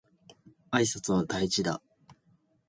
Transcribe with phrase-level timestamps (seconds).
[0.71, 1.79] 挨拶は大事だ